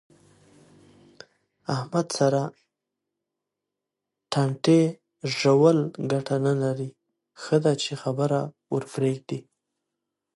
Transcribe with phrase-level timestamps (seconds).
[1.75, 2.41] احمد سره
[4.31, 4.81] ټانټې
[5.37, 5.77] ژول
[6.11, 6.89] گټه نه کوي.
[7.41, 8.39] ښه ده چې خبره
[8.73, 9.39] ورپرېږدې.